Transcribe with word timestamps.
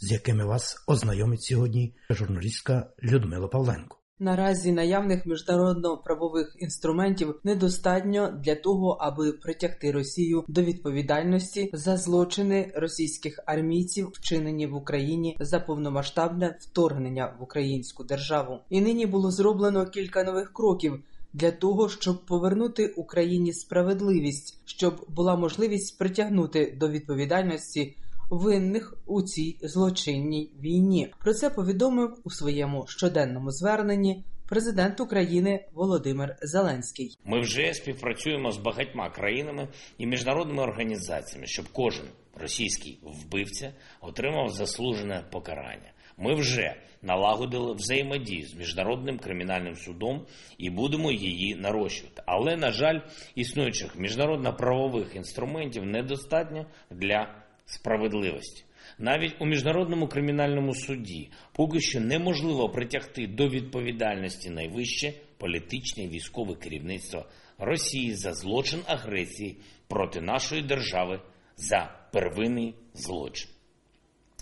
з 0.00 0.12
якими 0.12 0.44
вас 0.44 0.84
ознайомить 0.86 1.42
сьогодні 1.42 1.94
журналістка 2.10 2.90
Людмила 3.02 3.48
Павленко. 3.48 3.98
Наразі 4.20 4.72
наявних 4.72 5.26
міжнародно-правових 5.26 6.56
інструментів 6.58 7.40
недостатньо 7.44 8.30
для 8.44 8.54
того, 8.54 8.90
аби 9.00 9.32
притягти 9.32 9.92
Росію 9.92 10.44
до 10.48 10.62
відповідальності 10.62 11.70
за 11.72 11.96
злочини 11.96 12.72
російських 12.76 13.40
армійців, 13.46 14.10
вчинені 14.12 14.66
в 14.66 14.74
Україні 14.74 15.36
за 15.40 15.60
повномасштабне 15.60 16.58
вторгнення 16.60 17.36
в 17.40 17.42
українську 17.42 18.04
державу. 18.04 18.58
І 18.70 18.80
нині 18.80 19.06
було 19.06 19.30
зроблено 19.30 19.86
кілька 19.86 20.24
нових 20.24 20.52
кроків. 20.52 21.02
Для 21.32 21.50
того 21.50 21.88
щоб 21.88 22.26
повернути 22.26 22.86
Україні 22.96 23.52
справедливість, 23.52 24.60
щоб 24.64 25.06
була 25.08 25.36
можливість 25.36 25.98
притягнути 25.98 26.76
до 26.80 26.88
відповідальності 26.88 27.96
винних 28.30 28.94
у 29.06 29.22
цій 29.22 29.58
злочинній 29.62 30.52
війні. 30.60 31.12
Про 31.20 31.34
це 31.34 31.50
повідомив 31.50 32.20
у 32.24 32.30
своєму 32.30 32.86
щоденному 32.86 33.50
зверненні 33.50 34.24
президент 34.48 35.00
України 35.00 35.64
Володимир 35.72 36.36
Зеленський. 36.42 37.18
Ми 37.24 37.40
вже 37.40 37.74
співпрацюємо 37.74 38.52
з 38.52 38.56
багатьма 38.56 39.10
країнами 39.10 39.68
і 39.98 40.06
міжнародними 40.06 40.62
організаціями, 40.62 41.46
щоб 41.46 41.68
кожен 41.72 42.06
російський 42.40 42.98
вбивця 43.02 43.72
отримав 44.00 44.50
заслужене 44.50 45.24
покарання. 45.32 45.92
Ми 46.18 46.34
вже 46.34 46.74
налагодили 47.02 47.74
взаємодію 47.74 48.46
з 48.46 48.54
міжнародним 48.54 49.18
кримінальним 49.18 49.76
судом 49.76 50.26
і 50.58 50.70
будемо 50.70 51.12
її 51.12 51.54
нарощувати. 51.54 52.22
Але 52.26 52.56
на 52.56 52.72
жаль, 52.72 53.00
існуючих 53.34 53.96
міжнародно-правових 53.96 55.16
інструментів 55.16 55.84
недостатньо 55.84 56.66
для 56.90 57.47
справедливості. 57.68 58.64
Навіть 58.98 59.34
у 59.38 59.46
міжнародному 59.46 60.08
кримінальному 60.08 60.74
суді 60.74 61.30
поки 61.52 61.80
що 61.80 62.00
неможливо 62.00 62.68
притягти 62.68 63.26
до 63.26 63.48
відповідальності 63.48 64.50
найвище 64.50 65.12
політичне 65.38 66.04
і 66.04 66.08
військове 66.08 66.54
керівництво 66.54 67.26
Росії 67.58 68.14
за 68.14 68.32
злочин 68.32 68.80
агресії 68.86 69.56
проти 69.88 70.20
нашої 70.20 70.62
держави 70.62 71.20
за 71.56 72.08
первинний 72.12 72.74
злочин. 72.94 73.48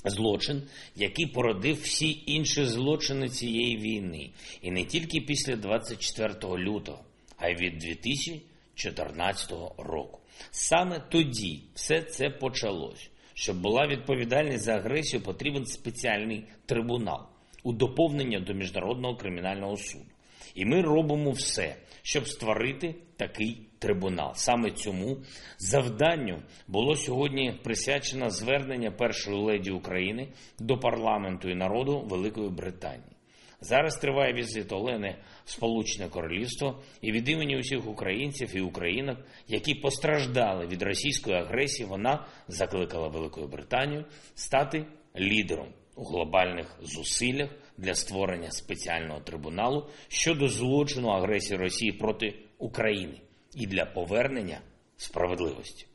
Злочин, 0.04 0.62
який 0.96 1.26
породив 1.26 1.80
всі 1.82 2.22
інші 2.26 2.64
злочини 2.64 3.28
цієї 3.28 3.76
війни, 3.76 4.30
і 4.62 4.70
не 4.70 4.84
тільки 4.84 5.20
після 5.20 5.56
24 5.56 6.34
лютого, 6.42 7.04
а 7.36 7.48
й 7.48 7.54
від 7.54 7.78
2014 7.78 9.50
року. 9.78 10.20
Саме 10.50 11.00
тоді 11.10 11.62
все 11.74 12.02
це 12.02 12.30
почалось. 12.30 13.10
Щоб 13.38 13.60
була 13.60 13.86
відповідальність 13.86 14.64
за 14.64 14.72
агресію, 14.72 15.22
потрібен 15.22 15.66
спеціальний 15.66 16.44
трибунал 16.66 17.26
у 17.64 17.72
доповнення 17.72 18.40
до 18.40 18.54
міжнародного 18.54 19.16
кримінального 19.16 19.76
суду. 19.76 20.04
І 20.54 20.64
ми 20.64 20.82
робимо 20.82 21.30
все, 21.30 21.76
щоб 22.02 22.28
створити 22.28 22.94
такий 23.16 23.66
трибунал. 23.78 24.32
Саме 24.34 24.70
цьому 24.70 25.16
завданню 25.58 26.42
було 26.68 26.96
сьогодні 26.96 27.60
присвячено 27.62 28.30
звернення 28.30 28.90
першої 28.90 29.36
леді 29.36 29.70
України 29.70 30.28
до 30.58 30.78
парламенту 30.78 31.50
і 31.50 31.54
народу 31.54 32.00
Великої 32.00 32.50
Британії. 32.50 33.15
Зараз 33.66 33.96
триває 33.96 34.32
візит 34.32 34.72
Олени 34.72 35.16
в 35.44 35.50
Сполучене 35.50 36.08
Королівство 36.08 36.82
і 37.00 37.12
від 37.12 37.28
імені 37.28 37.58
усіх 37.58 37.86
українців 37.86 38.56
і 38.56 38.60
українок, 38.60 39.18
які 39.48 39.74
постраждали 39.74 40.66
від 40.66 40.82
російської 40.82 41.36
агресії, 41.36 41.88
вона 41.88 42.26
закликала 42.48 43.08
Велику 43.08 43.46
Британію 43.46 44.04
стати 44.34 44.86
лідером 45.18 45.68
у 45.94 46.04
глобальних 46.04 46.78
зусиллях 46.82 47.50
для 47.78 47.94
створення 47.94 48.50
спеціального 48.50 49.20
трибуналу 49.20 49.90
щодо 50.08 50.48
злочину 50.48 51.08
агресії 51.08 51.58
Росії 51.58 51.92
проти 51.92 52.34
України 52.58 53.20
і 53.54 53.66
для 53.66 53.84
повернення 53.84 54.60
справедливості. 54.96 55.86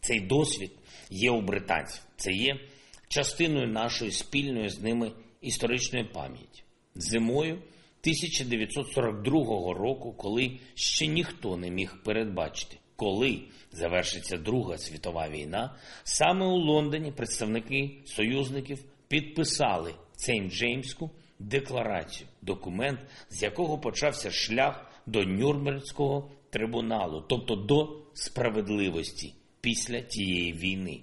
Цей 0.00 0.20
досвід 0.20 0.70
є 1.10 1.30
у 1.30 1.40
британців, 1.40 2.02
це 2.16 2.32
є 2.32 2.60
частиною 3.08 3.68
нашої 3.68 4.10
спільної 4.10 4.68
з 4.68 4.80
ними 4.80 5.12
історичної 5.40 6.04
пам'яті. 6.04 6.62
Зимою 6.94 7.54
1942 7.54 9.74
року, 9.74 10.12
коли 10.12 10.58
ще 10.74 11.06
ніхто 11.06 11.56
не 11.56 11.70
міг 11.70 11.96
передбачити, 12.04 12.76
коли 12.96 13.42
завершиться 13.72 14.36
Друга 14.36 14.78
світова 14.78 15.28
війна, 15.28 15.74
саме 16.04 16.46
у 16.46 16.56
Лондоні 16.56 17.12
представники 17.12 17.90
союзників 18.04 18.84
підписали 19.08 19.94
Сейнт-Джеймську 20.16 21.10
декларацію, 21.38 22.28
документ, 22.42 23.00
з 23.30 23.42
якого 23.42 23.78
почався 23.78 24.30
шлях 24.30 24.86
до 25.06 25.24
Нюрнбергського 25.24 26.30
трибуналу, 26.50 27.24
тобто 27.28 27.56
до 27.56 28.02
справедливості 28.14 29.34
після 29.60 30.00
тієї 30.00 30.52
війни. 30.52 31.02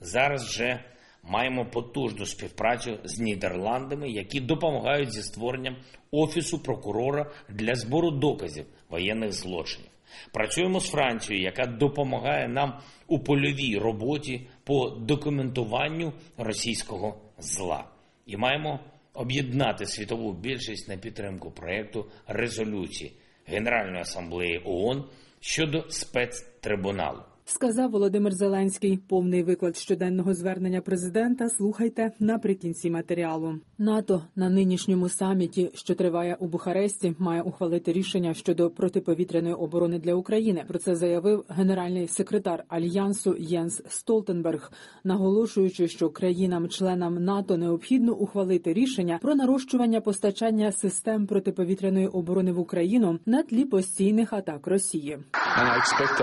Зараз 0.00 0.44
вже 0.44 0.84
маємо 1.22 1.66
потужну 1.66 2.26
співпрацю 2.26 2.98
з 3.04 3.20
Нідерландами, 3.20 4.10
які 4.10 4.40
допомагають 4.40 5.12
зі 5.12 5.22
створенням 5.22 5.76
офісу 6.10 6.58
прокурора 6.58 7.30
для 7.48 7.74
збору 7.74 8.10
доказів 8.10 8.66
воєнних 8.88 9.32
злочинів. 9.32 9.90
Працюємо 10.32 10.80
з 10.80 10.90
Францією, 10.90 11.44
яка 11.44 11.66
допомагає 11.66 12.48
нам 12.48 12.78
у 13.06 13.18
польовій 13.18 13.78
роботі 13.78 14.48
по 14.64 14.90
документуванню 14.90 16.12
російського 16.36 17.20
зла, 17.38 17.84
і 18.26 18.36
маємо 18.36 18.80
об'єднати 19.14 19.86
світову 19.86 20.32
більшість 20.32 20.88
на 20.88 20.96
підтримку 20.96 21.50
проєкту 21.50 22.06
резолюції 22.26 23.12
Генеральної 23.46 24.00
асамблеї 24.00 24.62
ООН 24.64 25.04
щодо 25.40 25.90
спецтрибуналу. 25.90 27.22
Сказав 27.54 27.90
Володимир 27.90 28.34
Зеленський. 28.34 28.96
Повний 28.96 29.42
виклад 29.42 29.76
щоденного 29.76 30.34
звернення 30.34 30.80
президента. 30.80 31.48
Слухайте 31.48 32.12
наприкінці 32.20 32.90
матеріалу. 32.90 33.54
НАТО 33.78 34.22
на 34.36 34.50
нинішньому 34.50 35.08
саміті, 35.08 35.70
що 35.74 35.94
триває 35.94 36.36
у 36.40 36.46
Бухаресті, 36.46 37.14
має 37.18 37.42
ухвалити 37.42 37.92
рішення 37.92 38.34
щодо 38.34 38.70
протиповітряної 38.70 39.54
оборони 39.54 39.98
для 39.98 40.14
України. 40.14 40.64
Про 40.68 40.78
це 40.78 40.94
заявив 40.94 41.44
генеральний 41.48 42.08
секретар 42.08 42.64
альянсу 42.68 43.36
Єнс 43.38 43.82
Столтенберг, 43.88 44.72
наголошуючи, 45.04 45.88
що 45.88 46.10
країнам-членам 46.10 47.24
НАТО 47.24 47.56
необхідно 47.56 48.14
ухвалити 48.14 48.72
рішення 48.72 49.18
про 49.22 49.34
нарощування 49.34 50.00
постачання 50.00 50.72
систем 50.72 51.26
протиповітряної 51.26 52.06
оборони 52.06 52.52
в 52.52 52.58
Україну 52.58 53.18
на 53.26 53.42
тлі 53.42 53.64
постійних 53.64 54.32
атак 54.32 54.66
Росії. 54.66 55.18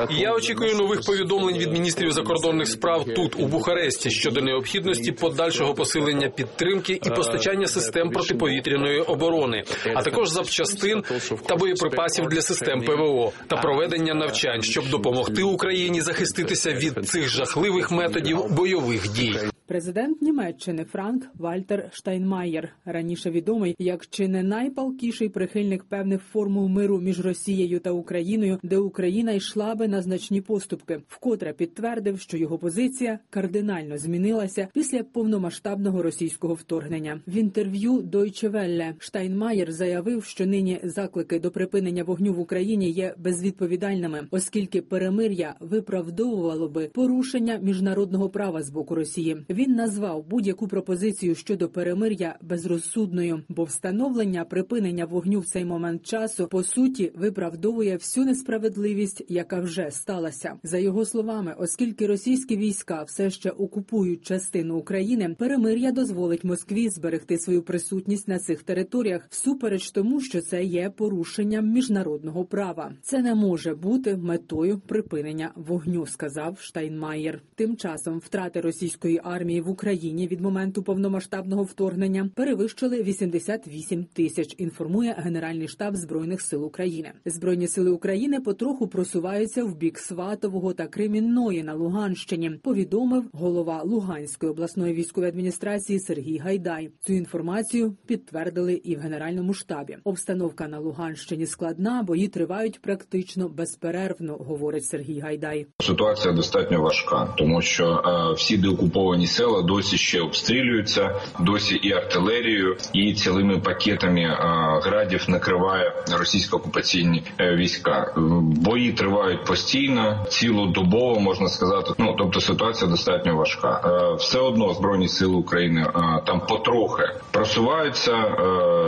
Я 0.09 0.33
очікую 0.33 0.75
нових 0.75 1.01
повідомлень 1.01 1.57
від 1.57 1.71
міністрів 1.71 2.11
закордонних 2.11 2.67
справ 2.67 3.05
тут 3.15 3.35
у 3.39 3.45
Бухаресті 3.45 4.09
щодо 4.09 4.41
необхідності 4.41 5.11
подальшого 5.11 5.73
посилення 5.73 6.29
підтримки 6.29 6.99
і 7.03 7.09
постачання 7.09 7.67
систем 7.67 8.09
протиповітряної 8.09 9.01
оборони, 9.01 9.63
а 9.95 10.03
також 10.03 10.29
запчастин 10.29 11.03
та 11.45 11.55
боєприпасів 11.55 12.25
для 12.25 12.41
систем 12.41 12.81
ПВО 12.81 13.31
та 13.47 13.57
проведення 13.57 14.13
навчань, 14.13 14.61
щоб 14.61 14.89
допомогти 14.89 15.43
Україні 15.43 16.01
захиститися 16.01 16.71
від 16.73 17.09
цих 17.09 17.27
жахливих 17.27 17.91
методів 17.91 18.43
бойових 18.49 19.11
дій. 19.11 19.37
Президент 19.67 20.21
Німеччини 20.21 20.83
Франк 20.83 21.23
Вальтер 21.35 21.89
Штайнмаєр, 21.91 22.69
раніше 22.85 23.31
відомий 23.31 23.75
як 23.79 24.07
чи 24.07 24.27
не 24.27 24.43
найпалкіший 24.43 25.29
прихильник 25.29 25.83
певних 25.83 26.21
формул 26.21 26.67
миру 26.67 26.99
між 26.99 27.19
Росією 27.19 27.79
та 27.79 27.91
Україною, 27.91 28.59
де 28.63 28.77
Україна 28.77 29.31
йшла 29.31 29.75
би 29.75 29.87
на 29.87 30.01
значні 30.01 30.41
поступки, 30.41 31.01
вкотре 31.07 31.53
підтвердив, 31.53 32.19
що 32.19 32.37
його 32.37 32.57
позиція 32.57 33.19
кардинально 33.29 33.97
змінилася 33.97 34.67
після 34.73 35.03
повномасштабного 35.03 36.03
російського 36.03 36.53
вторгнення. 36.53 37.21
В 37.27 37.35
інтерв'ю 37.37 38.01
Deutsche 38.01 38.51
Welle 38.51 38.93
Штайнмаєр 38.99 39.71
заявив, 39.71 40.23
що 40.23 40.45
нині 40.45 40.79
заклики 40.83 41.39
до 41.39 41.51
припинення 41.51 42.03
вогню 42.03 42.33
в 42.33 42.39
Україні 42.39 42.91
є 42.91 43.15
безвідповідальними, 43.17 44.27
оскільки 44.31 44.81
перемир'я 44.81 45.55
виправдовувало 45.59 46.69
би 46.69 46.87
порушення 46.93 47.59
міжнародного 47.61 48.29
права 48.29 48.63
з 48.63 48.69
боку 48.69 48.95
Росії. 48.95 49.37
Він 49.57 49.75
назвав 49.75 50.25
будь-яку 50.27 50.67
пропозицію 50.67 51.35
щодо 51.35 51.69
перемир'я 51.69 52.35
безрозсудною, 52.41 53.43
бо 53.49 53.63
встановлення 53.63 54.45
припинення 54.45 55.05
вогню 55.05 55.39
в 55.39 55.45
цей 55.45 55.65
момент 55.65 56.03
часу 56.05 56.47
по 56.47 56.63
суті 56.63 57.11
виправдовує 57.15 57.95
всю 57.95 58.25
несправедливість, 58.25 59.23
яка 59.29 59.59
вже 59.59 59.91
сталася. 59.91 60.53
За 60.63 60.77
його 60.77 61.05
словами, 61.05 61.55
оскільки 61.59 62.07
російські 62.07 62.57
війська 62.57 63.03
все 63.03 63.29
ще 63.29 63.49
окупують 63.49 64.25
частину 64.25 64.77
України, 64.77 65.35
перемир'я 65.39 65.91
дозволить 65.91 66.43
Москві 66.43 66.89
зберегти 66.89 67.37
свою 67.37 67.61
присутність 67.61 68.27
на 68.27 68.39
цих 68.39 68.63
територіях, 68.63 69.27
всупереч 69.29 69.91
тому, 69.91 70.21
що 70.21 70.41
це 70.41 70.63
є 70.63 70.89
порушенням 70.89 71.69
міжнародного 71.69 72.45
права. 72.45 72.93
Це 73.01 73.21
не 73.21 73.35
може 73.35 73.75
бути 73.75 74.17
метою 74.17 74.79
припинення 74.79 75.51
вогню, 75.55 76.05
сказав 76.05 76.59
Штайнмаєр. 76.59 77.41
Тим 77.55 77.77
часом 77.77 78.19
втрати 78.19 78.61
російської 78.61 79.21
армії 79.23 79.46
в 79.47 79.69
Україні 79.69 80.27
від 80.27 80.41
моменту 80.41 80.83
повномасштабного 80.83 81.63
вторгнення 81.63 82.29
перевищили 82.35 83.03
88 83.03 84.05
тисяч. 84.13 84.55
Інформує 84.57 85.15
Генеральний 85.17 85.67
штаб 85.67 85.95
збройних 85.95 86.41
сил 86.41 86.65
України. 86.65 87.11
Збройні 87.25 87.67
сили 87.67 87.91
України 87.91 88.39
потроху 88.39 88.87
просуваються 88.87 89.63
в 89.63 89.75
бік 89.75 89.99
Сватового 89.99 90.73
та 90.73 90.87
Кремінної 90.87 91.63
на 91.63 91.73
Луганщині. 91.73 92.51
Повідомив 92.63 93.23
голова 93.33 93.81
Луганської 93.83 94.51
обласної 94.51 94.93
військової 94.93 95.29
адміністрації 95.29 95.99
Сергій 95.99 96.37
Гайдай. 96.37 96.89
Цю 97.01 97.13
інформацію 97.13 97.95
підтвердили 98.05 98.73
і 98.73 98.95
в 98.95 98.99
генеральному 98.99 99.53
штабі. 99.53 99.97
Обстановка 100.03 100.67
на 100.67 100.79
Луганщині 100.79 101.45
складна, 101.45 102.03
бої 102.03 102.27
тривають 102.27 102.81
практично 102.81 103.49
безперервно, 103.49 104.33
говорить 104.33 104.85
Сергій 104.85 105.19
Гайдай. 105.19 105.67
Ситуація 105.79 106.33
достатньо 106.33 106.81
важка, 106.81 107.33
тому 107.37 107.61
що 107.61 107.85
е, 107.85 108.33
всі 108.33 108.57
деокуповані 108.57 109.27
села 109.37 109.61
досі 109.61 109.97
ще 109.97 110.21
обстрілюються, 110.21 111.21
досі 111.39 111.75
і 111.75 111.93
артилерією, 111.93 112.77
і 112.93 113.13
цілими 113.13 113.57
пакетами 113.57 114.37
градів 114.83 115.25
накриває 115.27 115.93
російсько-окупаційні 116.19 117.23
е, 117.39 117.55
війська. 117.55 118.13
Бої 118.41 118.91
тривають 118.93 119.45
постійно, 119.45 120.25
цілодобово 120.29 121.19
можна 121.19 121.47
сказати. 121.47 121.91
Ну 121.97 122.15
тобто 122.17 122.39
ситуація 122.39 122.91
достатньо 122.91 123.35
важка. 123.35 123.81
Е, 123.85 124.15
все 124.15 124.39
одно 124.39 124.73
збройні 124.73 125.07
сили 125.07 125.35
України 125.35 125.81
е, 125.81 126.21
там 126.25 126.41
потрохи 126.49 127.03
просуваються, 127.31 128.13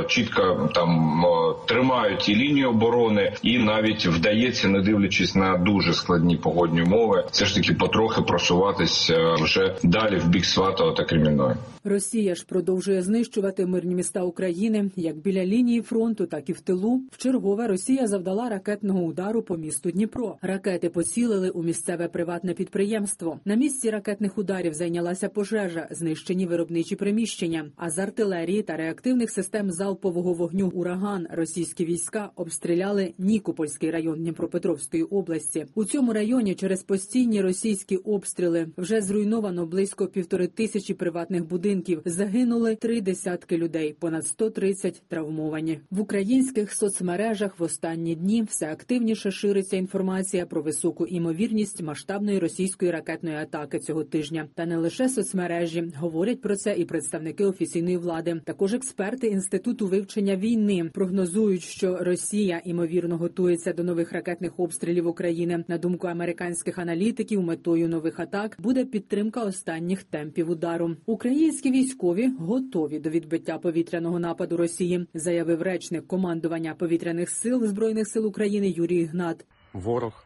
чітко 0.07 0.69
там 0.73 1.23
тримають 1.65 2.29
і 2.29 2.35
лінію 2.35 2.69
оборони, 2.69 3.33
і 3.43 3.57
навіть 3.57 4.05
вдається, 4.07 4.67
не 4.67 4.81
дивлячись 4.81 5.35
на 5.35 5.57
дуже 5.57 5.93
складні 5.93 6.37
погодні 6.37 6.81
умови, 6.81 7.25
все 7.31 7.45
ж 7.45 7.55
таки 7.55 7.73
потрохи 7.73 8.21
просуватись 8.21 9.09
е, 9.09 9.35
вже 9.41 9.75
далі 9.83 10.17
в 10.17 10.27
бік 10.27 10.38
Сватого 10.45 10.91
та 10.91 11.03
Кремінної. 11.03 11.55
Росія 11.83 12.35
ж 12.35 12.45
продовжує 12.45 13.01
знищувати 13.01 13.65
мирні 13.65 13.95
міста 13.95 14.23
України 14.23 14.91
як 14.95 15.17
біля 15.17 15.45
лінії 15.45 15.81
фронту, 15.81 16.25
так 16.25 16.49
і 16.49 16.53
в 16.53 16.59
тилу. 16.59 17.01
Вчергове 17.11 17.67
Росія 17.67 18.07
завдала 18.07 18.49
ракетного 18.49 19.01
удару 19.01 19.41
по 19.41 19.57
місту 19.57 19.91
Дніпро. 19.91 20.37
Ракети 20.41 20.89
поцілили 20.89 21.49
у 21.49 21.63
місцеве 21.63 22.07
приватне 22.07 22.53
підприємство. 22.53 23.39
На 23.45 23.55
місці 23.55 23.89
ракетних 23.89 24.37
ударів 24.37 24.73
зайнялася 24.73 25.29
пожежа, 25.29 25.87
знищені 25.91 26.45
виробничі 26.45 26.95
приміщення. 26.95 27.65
А 27.75 27.89
з 27.89 27.99
артилерії 27.99 28.61
та 28.61 28.77
реактивних 28.77 29.31
систем 29.31 29.71
залпового 29.71 30.33
вогню 30.33 30.71
ураган 30.73 31.27
російські 31.31 31.85
війська 31.85 32.29
обстріляли 32.35 33.13
Нікопольський 33.17 33.91
район 33.91 34.19
Дніпропетровської 34.19 35.03
області. 35.03 35.65
У 35.75 35.85
цьому 35.85 36.13
районі 36.13 36.55
через 36.55 36.83
постійні 36.83 37.41
російські 37.41 37.97
обстріли 37.97 38.67
вже 38.77 39.01
зруйновано 39.01 39.65
близько 39.65 40.07
півтори 40.29 40.47
тисячі 40.47 40.93
приватних 40.93 41.47
будинків. 41.47 42.01
Загинули 42.05 42.75
три 42.75 43.01
десятки 43.01 43.57
людей, 43.57 43.95
понад 43.99 44.27
130 44.27 45.03
травмовані. 45.07 45.79
В 45.91 46.01
українських 46.01 46.73
соцмережах 46.73 47.59
в 47.59 47.63
останні 47.63 48.15
дні 48.15 48.43
все 48.43 48.71
активніше 48.71 49.31
шириться 49.31 49.77
інформація 49.77 50.45
про 50.45 50.61
високу 50.61 51.05
імовірність 51.05 51.81
масштабної 51.83 52.39
російської 52.39 52.91
ракетної 52.91 53.35
атаки 53.35 53.79
цього 53.79 54.03
тижня. 54.03 54.47
Та 54.55 54.65
не 54.65 54.77
лише 54.77 55.09
соцмережі 55.09 55.93
говорять 55.97 56.41
про 56.41 56.55
це 56.55 56.75
і 56.75 56.85
представники 56.85 57.45
офіційної 57.45 57.97
влади. 57.97 58.41
Також 58.45 58.73
експерти 58.73 59.27
інституту 59.27 59.87
вивчення 59.87 60.35
війни 60.35 60.89
прогнозують, 60.93 61.63
що 61.63 61.97
Росія 61.97 62.61
імовірно 62.65 63.17
готується 63.17 63.73
до 63.73 63.83
нових 63.83 64.11
ракетних 64.13 64.59
обстрілів 64.59 65.07
України. 65.07 65.63
На 65.67 65.77
думку 65.77 66.07
американських 66.07 66.77
аналітиків, 66.79 67.41
метою 67.41 67.89
нових 67.89 68.19
атак 68.19 68.57
буде 68.59 68.85
підтримка 68.85 69.43
останніх 69.43 70.03
темпів 70.19 70.49
удару. 70.49 70.95
Українські 71.05 71.71
військові 71.71 72.27
готові 72.39 72.99
до 72.99 73.09
відбиття 73.09 73.57
повітряного 73.57 74.19
нападу 74.19 74.57
Росії, 74.57 75.07
заявив 75.13 75.61
речник 75.61 76.07
командування 76.07 76.75
повітряних 76.75 77.29
сил 77.29 77.67
збройних 77.67 78.07
сил 78.07 78.25
України 78.25 78.69
Юрій 78.69 79.05
Гнат. 79.05 79.45
Ворог 79.73 80.23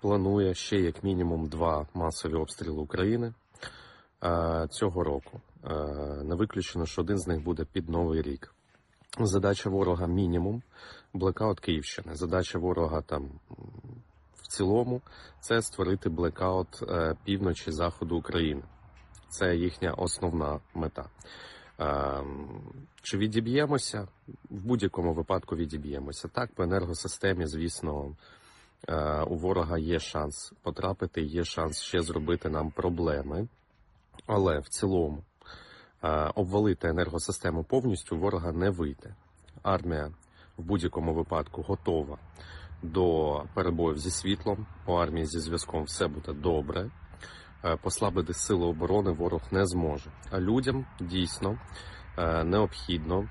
планує 0.00 0.54
ще 0.54 0.76
як 0.80 1.04
мінімум 1.04 1.48
два 1.48 1.86
масові 1.94 2.34
обстріли 2.34 2.80
України 2.80 3.34
е, 4.24 4.66
цього 4.70 5.04
року. 5.04 5.40
Е, 5.64 5.70
Не 6.24 6.34
виключено, 6.34 6.86
що 6.86 7.02
один 7.02 7.18
з 7.18 7.26
них 7.26 7.44
буде 7.44 7.64
під 7.72 7.88
новий 7.88 8.22
рік. 8.22 8.54
Задача 9.20 9.70
ворога 9.70 10.06
мінімум 10.06 10.62
блекаут 11.14 11.60
Київщини. 11.60 12.14
Задача 12.14 12.58
ворога 12.58 13.02
там 13.02 13.30
в 14.34 14.46
цілому 14.56 15.00
це 15.40 15.62
створити 15.62 16.08
блекаут 16.08 16.82
е, 16.82 17.16
півночі 17.24 17.72
заходу 17.72 18.16
України. 18.16 18.62
Це 19.30 19.56
їхня 19.56 19.92
основна 19.92 20.60
мета. 20.74 21.04
Ем, 21.78 22.62
Чи 23.02 23.18
відіб'ємося? 23.18 24.08
В 24.50 24.64
будь-якому 24.64 25.12
випадку 25.12 25.56
відіб'ємося. 25.56 26.28
Так, 26.28 26.54
по 26.54 26.62
енергосистемі, 26.62 27.46
звісно, 27.46 28.16
е, 28.88 29.22
у 29.22 29.36
ворога 29.36 29.78
є 29.78 29.98
шанс 29.98 30.52
потрапити, 30.62 31.22
є 31.22 31.44
шанс 31.44 31.80
ще 31.80 32.00
зробити 32.00 32.48
нам 32.48 32.70
проблеми. 32.70 33.48
Але 34.26 34.58
в 34.58 34.68
цілому 34.68 35.24
е, 36.02 36.30
обвалити 36.34 36.88
енергосистему 36.88 37.64
повністю 37.64 38.18
ворога 38.18 38.52
не 38.52 38.70
вийде. 38.70 39.14
Армія 39.62 40.12
в 40.56 40.62
будь-якому 40.62 41.14
випадку 41.14 41.62
готова 41.62 42.18
до 42.82 43.42
перебоїв 43.54 43.98
зі 43.98 44.10
світлом. 44.10 44.66
У 44.86 44.92
армії 44.92 45.26
зі 45.26 45.40
зв'язком 45.40 45.82
все 45.82 46.06
буде 46.06 46.32
добре. 46.32 46.90
Е, 47.64 47.76
Послабити 47.76 48.34
сили 48.34 48.64
оборони 48.64 49.10
ворог 49.10 49.42
не 49.50 49.66
зможе. 49.66 50.10
А 50.30 50.40
людям 50.40 50.86
дійсно 51.00 51.58
е, 52.18 52.44
необхідно 52.44 53.28